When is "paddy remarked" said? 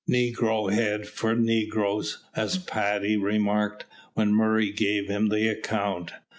2.57-3.85